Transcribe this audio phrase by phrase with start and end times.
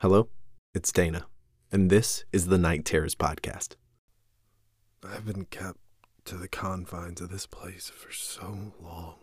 [0.00, 0.28] Hello,
[0.74, 1.26] it's Dana,
[1.72, 3.74] and this is the Night Terrors Podcast.
[5.02, 5.80] I've been kept
[6.26, 9.16] to the confines of this place for so long.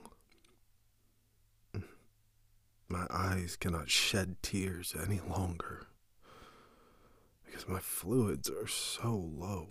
[2.90, 5.88] My eyes cannot shed tears any longer
[7.46, 9.70] because my fluids are so low.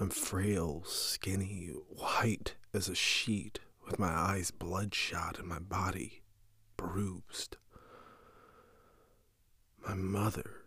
[0.00, 6.22] I'm frail, skinny, white as a sheet, with my eyes bloodshot and my body
[6.78, 7.58] bruised.
[9.86, 10.62] My mother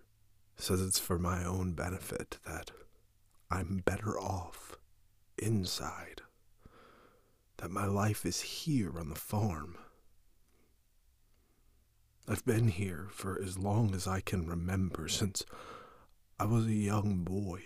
[0.56, 2.72] says it's for my own benefit that
[3.50, 4.78] I'm better off
[5.38, 6.22] inside,
[7.58, 9.78] that my life is here on the farm.
[12.28, 15.46] I've been here for as long as I can remember, since
[16.40, 17.64] I was a young boy.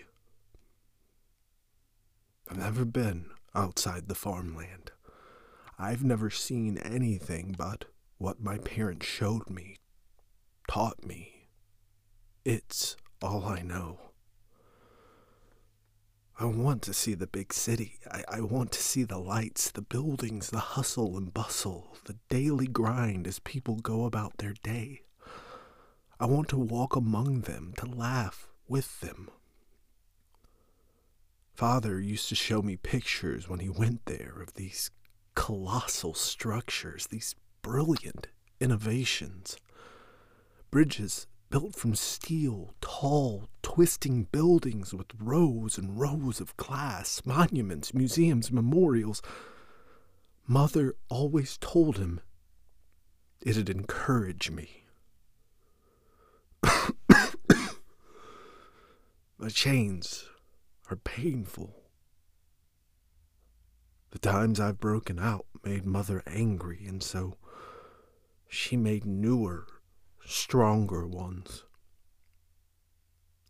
[2.50, 3.26] I've never been
[3.56, 4.92] outside the farmland.
[5.80, 7.86] I've never seen anything but
[8.18, 9.78] what my parents showed me,
[10.70, 11.41] taught me.
[12.44, 14.00] It's all I know.
[16.40, 18.00] I want to see the big city.
[18.12, 22.66] I, I, want to see the lights, the buildings, the hustle and bustle, the daily
[22.66, 25.02] grind as people go about their day.
[26.20, 29.30] I want to walk among them, to laugh with them.
[31.54, 34.90] Father used to show me pictures when he went there of these
[35.36, 38.28] colossal structures, these brilliant
[38.60, 39.58] innovations.
[40.72, 48.52] Bridges built from steel, tall, twisting buildings with rows and rows of glass, monuments, museums,
[48.52, 49.22] memorials.
[50.48, 52.22] Mother always told him
[53.42, 54.86] it'd encourage me.
[59.38, 60.30] My chains
[60.90, 61.76] are painful.
[64.12, 67.36] The times I've broken out made Mother angry, and so
[68.48, 69.66] she made newer,
[70.26, 71.64] stronger ones.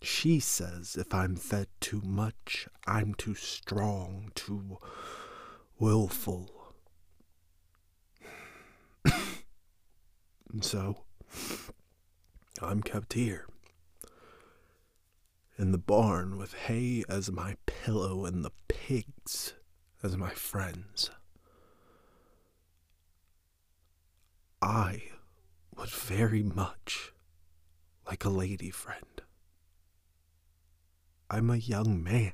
[0.02, 4.80] She says if I'm fed too much, I'm too strong, too
[5.80, 6.74] willful.
[9.06, 11.04] and so,
[12.62, 13.46] I'm kept here
[15.58, 19.54] in the barn with hay as my pillow and the pigs
[20.02, 21.12] as my friends.
[24.60, 25.04] I
[25.78, 27.14] would very much
[28.08, 29.22] like a lady friend.
[31.30, 32.34] I'm a young man.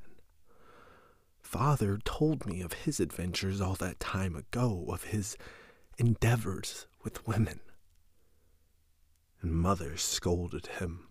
[1.42, 5.38] Father told me of his adventures all that time ago, of his
[5.98, 7.60] endeavors with women.
[9.42, 11.08] And Mother scolded him.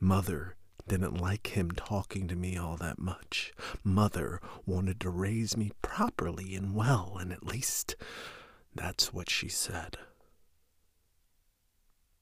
[0.00, 0.56] Mother
[0.88, 3.52] didn't like him talking to me all that much.
[3.82, 7.96] Mother wanted to raise me properly and well, and at least
[8.74, 9.98] that's what she said.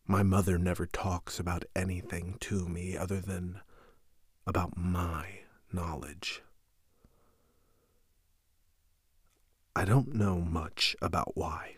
[0.07, 3.61] My mother never talks about anything to me other than
[4.47, 5.41] about my
[5.73, 6.43] knowledge.
[9.75, 11.77] I don't know much about why.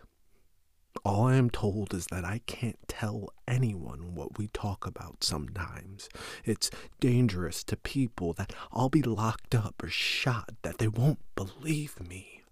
[1.05, 6.09] All I am told is that I can't tell anyone what we talk about sometimes.
[6.45, 6.71] It's
[7.01, 12.43] dangerous to people that I'll be locked up or shot, that they won't believe me.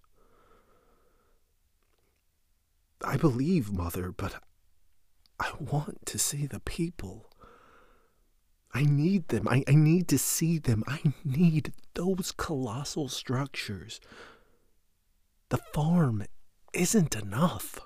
[3.03, 4.35] I believe, Mother, but
[5.39, 7.29] I want to see the people.
[8.73, 9.47] I need them.
[9.47, 10.83] I, I need to see them.
[10.87, 13.99] I need those colossal structures.
[15.49, 16.25] The farm
[16.73, 17.79] isn't enough.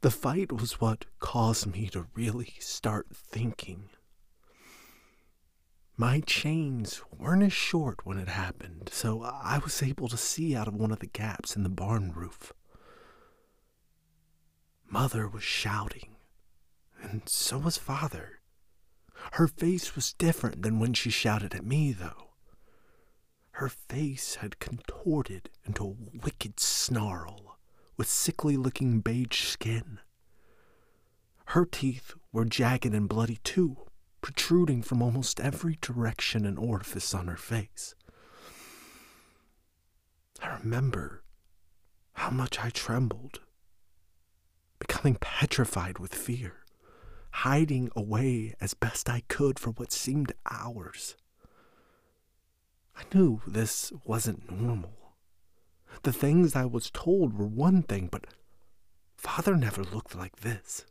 [0.00, 3.90] The fight was what caused me to really start thinking.
[5.96, 10.66] My chains weren't as short when it happened, so I was able to see out
[10.66, 12.52] of one of the gaps in the barn roof.
[14.92, 16.16] Mother was shouting,
[17.00, 18.40] and so was Father.
[19.32, 22.34] Her face was different than when she shouted at me, though.
[23.52, 27.58] Her face had contorted into a wicked snarl,
[27.96, 29.98] with sickly looking beige skin.
[31.46, 33.78] Her teeth were jagged and bloody, too,
[34.20, 37.94] protruding from almost every direction and orifice on her face.
[40.42, 41.24] I remember
[42.12, 43.40] how much I trembled
[44.86, 46.64] becoming petrified with fear,
[47.30, 51.16] hiding away as best I could for what seemed hours.
[52.96, 55.14] I knew this wasn't normal.
[56.02, 58.26] The things I was told were one thing, but
[59.16, 60.84] Father never looked like this.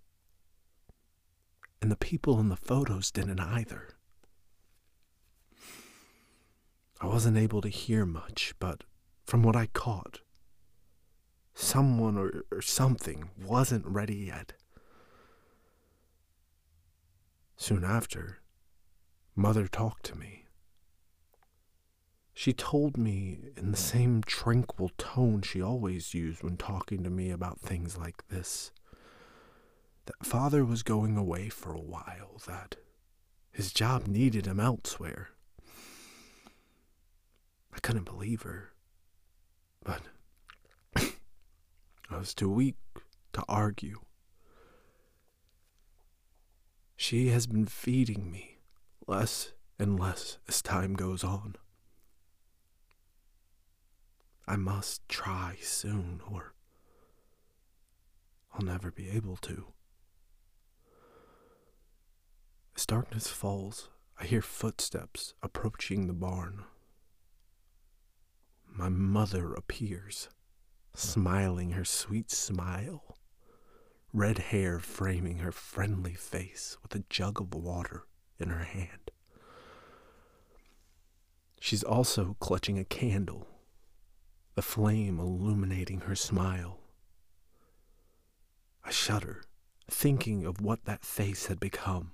[1.82, 3.90] And the people in the photos didn't either.
[7.02, 8.84] I wasn't able to hear much, but
[9.26, 10.22] from what I caught,
[11.54, 14.54] someone or, or something wasn't ready yet.
[17.58, 18.40] Soon after,
[19.36, 20.46] Mother talked to me.
[22.34, 27.30] She told me in the same tranquil tone she always used when talking to me
[27.30, 28.72] about things like this
[30.06, 32.78] that Father was going away for a while, that
[33.52, 35.30] his job needed him elsewhere.
[37.74, 38.72] I couldn't believe her,
[39.84, 40.02] but
[42.12, 42.76] I was too weak
[43.34, 44.00] to argue.
[46.96, 48.58] She has been feeding me
[49.08, 51.56] less and less as time goes on.
[54.46, 56.54] I must try soon, or
[58.54, 59.68] I'll never be able to.
[62.76, 66.66] As darkness falls, I hear footsteps approaching the barn.
[68.68, 70.30] My mother appears,
[70.94, 73.18] smiling her sweet smile,
[74.14, 78.04] red hair framing her friendly face with a jug of water
[78.40, 79.12] in her hand.
[81.60, 83.48] She's also clutching a candle,
[84.56, 86.80] the flame illuminating her smile.
[88.84, 89.44] I shudder,
[89.90, 92.12] thinking of what that face had become.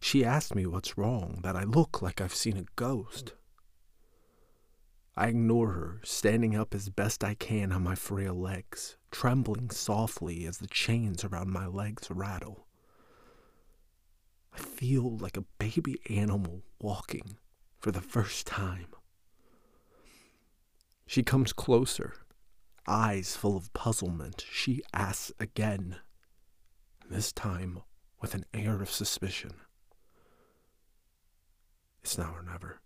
[0.00, 3.34] She asked me what's wrong, that I look like I've seen a ghost.
[5.16, 10.44] I ignore her, standing up as best I can on my frail legs, trembling softly
[10.44, 12.66] as the chains around my legs rattle.
[14.52, 17.38] I feel like a baby animal walking
[17.78, 18.88] for the first time.
[21.06, 22.14] She comes closer,
[22.86, 24.44] eyes full of puzzlement.
[24.50, 25.96] She asks again,
[27.08, 27.80] this time
[28.20, 29.52] with an air of suspicion.
[32.02, 32.80] It's now or never.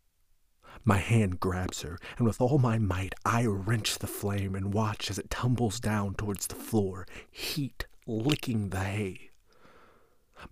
[0.84, 5.10] My hand grabs her, and with all my might, I wrench the flame and watch
[5.10, 9.30] as it tumbles down towards the floor, heat licking the hay.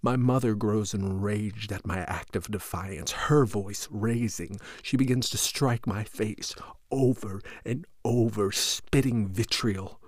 [0.02, 4.60] My mother grows enraged at my act of defiance, her voice raising.
[4.82, 6.54] She begins to strike my face
[6.90, 10.00] over and over, spitting vitriol.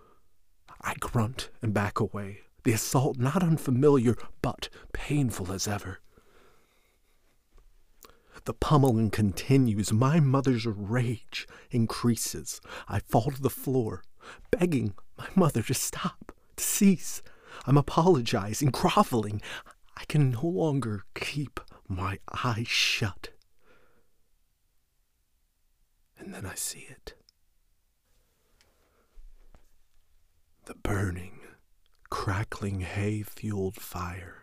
[0.82, 6.00] I grunt and back away, the assault not unfamiliar, but painful as ever.
[8.50, 9.92] The pummeling continues.
[9.92, 12.60] My mother's rage increases.
[12.88, 14.02] I fall to the floor,
[14.50, 17.22] begging my mother to stop, to cease.
[17.64, 19.40] I'm apologizing, groveling.
[19.96, 23.28] I can no longer keep my eyes shut.
[26.18, 27.14] And then I see it.
[30.64, 31.38] The burning,
[32.10, 34.39] crackling hay fueled fire.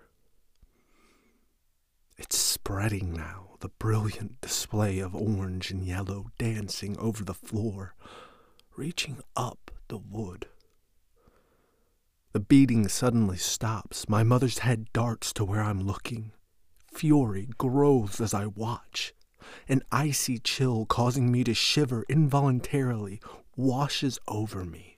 [2.17, 7.93] It's spreading now, the brilliant display of orange and yellow dancing over the floor,
[8.75, 10.47] reaching up the wood.
[12.33, 14.09] The beating suddenly stops.
[14.09, 16.31] My mother's head darts to where I'm looking.
[16.91, 19.13] Fury grows as I watch.
[19.69, 23.21] An icy chill causing me to shiver involuntarily
[23.55, 24.96] washes over me.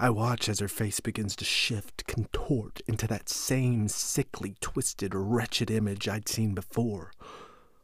[0.00, 5.72] I watch as her face begins to shift, contort into that same sickly, twisted, wretched
[5.72, 7.10] image I'd seen before.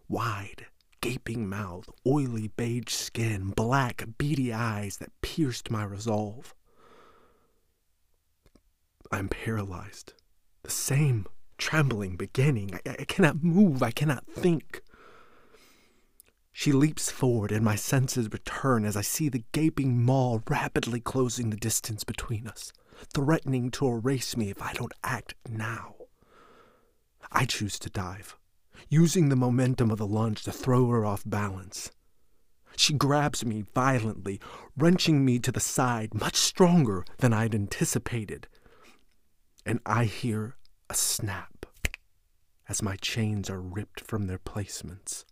[0.09, 0.67] Wide,
[1.01, 6.55] gaping mouth, oily beige skin, black, beady eyes that pierced my resolve.
[9.11, 10.13] I'm paralyzed.
[10.63, 11.27] The same
[11.59, 12.79] trembling beginning.
[12.87, 13.83] I, I cannot move.
[13.83, 14.83] I cannot think.
[16.57, 21.51] She leaps forward, and my senses return as I see the gaping maw rapidly closing
[21.51, 22.73] the distance between us,
[23.13, 25.97] threatening to erase me if I don't act now.
[27.33, 28.37] I choose to dive,
[28.89, 31.91] using the momentum of the lunge to throw her off balance.
[32.77, 34.41] She grabs me violently,
[34.77, 38.47] wrenching me to the side much stronger than I'd anticipated.
[39.67, 40.55] And I hear
[40.89, 41.67] a snap
[42.69, 45.25] as my chains are ripped from their placements.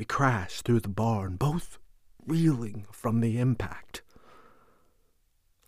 [0.00, 1.76] We crash through the barn, both
[2.26, 4.00] reeling from the impact.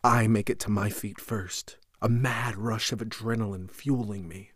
[0.03, 4.53] I make it to my feet first, a mad rush of adrenaline fueling me.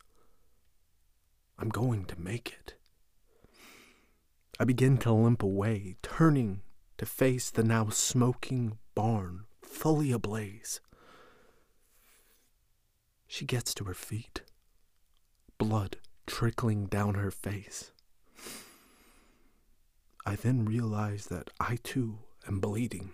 [1.58, 2.76] I'm going to make it.
[4.58, 6.62] I begin to limp away, turning
[6.96, 10.80] to face the now smoking barn, fully ablaze.
[13.26, 14.40] She gets to her feet,
[15.58, 17.92] blood trickling down her face.
[20.28, 22.18] I then realize that I too
[22.48, 23.12] am bleeding.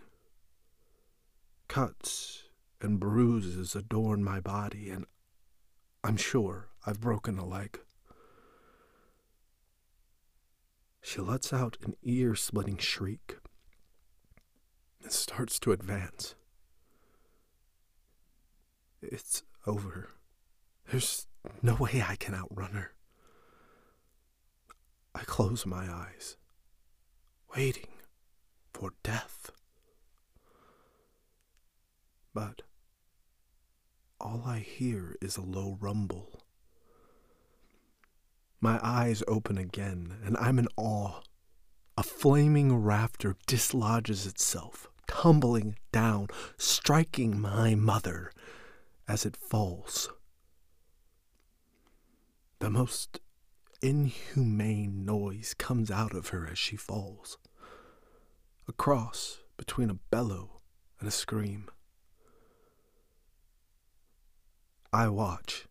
[1.68, 2.44] Cuts
[2.80, 5.04] and bruises adorn my body, and
[6.02, 7.78] I'm sure I've broken a leg.
[11.02, 13.36] She lets out an ear splitting shriek
[15.02, 16.34] and starts to advance.
[19.02, 20.08] It's over.
[20.90, 21.26] There's
[21.60, 22.92] no way I can outrun her.
[25.14, 26.36] I close my eyes,
[27.56, 27.88] waiting
[28.72, 29.50] for death.
[32.34, 32.62] But
[34.20, 36.44] all I hear is a low rumble.
[38.60, 41.20] My eyes open again, and I'm in awe.
[41.98, 48.30] A flaming rafter dislodges itself, tumbling down, striking my mother
[49.06, 50.08] as it falls.
[52.60, 53.20] The most
[53.82, 57.36] inhumane noise comes out of her as she falls,
[58.68, 60.60] a cross between a bellow
[61.00, 61.68] and a scream.
[64.92, 65.66] I watch,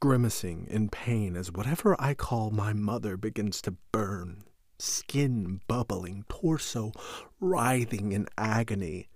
[0.00, 4.44] grimacing in pain as whatever I call my mother begins to burn,
[4.78, 6.92] skin bubbling, torso
[7.40, 9.08] writhing in agony,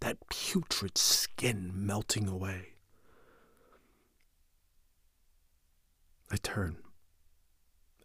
[0.00, 2.74] that putrid skin melting away.
[6.30, 6.78] I turn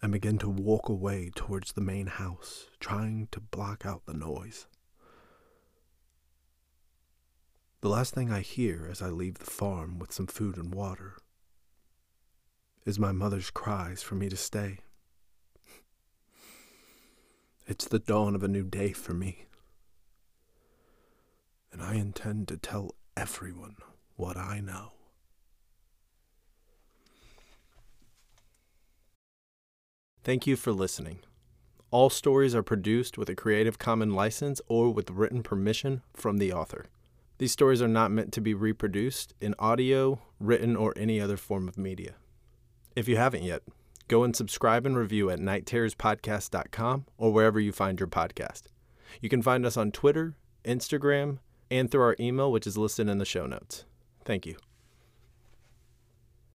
[0.01, 4.65] and begin to walk away towards the main house, trying to block out the noise.
[7.81, 11.17] The last thing I hear as I leave the farm with some food and water
[12.85, 14.79] is my mother's cries for me to stay.
[17.67, 19.45] It's the dawn of a new day for me,
[21.71, 23.75] and I intend to tell everyone
[24.15, 24.93] what I know.
[30.23, 31.19] Thank you for listening.
[31.89, 36.53] All stories are produced with a Creative Commons license or with written permission from the
[36.53, 36.85] author.
[37.39, 41.67] These stories are not meant to be reproduced in audio, written, or any other form
[41.67, 42.13] of media.
[42.95, 43.63] If you haven't yet,
[44.07, 48.63] go and subscribe and review at nightterrorspodcast.com or wherever you find your podcast.
[49.21, 51.39] You can find us on Twitter, Instagram,
[51.71, 53.85] and through our email, which is listed in the show notes.
[54.23, 54.55] Thank you.